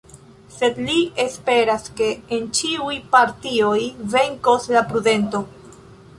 Sed 0.53 0.77
li 0.85 0.95
esperas 1.23 1.85
ke 1.99 2.07
en 2.39 2.49
ĉiuj 2.61 2.97
partioj 3.17 3.77
venkos 4.17 4.69
la 4.79 4.85
prudento. 4.93 5.45